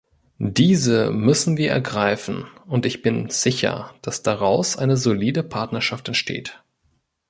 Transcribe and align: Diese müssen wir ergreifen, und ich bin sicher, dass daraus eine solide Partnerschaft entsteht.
Diese 0.39 1.11
müssen 1.11 1.57
wir 1.57 1.69
ergreifen, 1.69 2.47
und 2.65 2.87
ich 2.87 3.03
bin 3.03 3.29
sicher, 3.29 3.93
dass 4.01 4.23
daraus 4.23 4.75
eine 4.75 4.97
solide 4.97 5.43
Partnerschaft 5.43 6.07
entsteht. 6.07 6.63